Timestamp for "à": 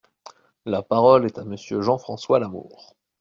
1.37-1.43